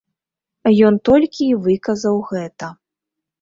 [0.89, 2.73] Ён толькі і выказаў гэта.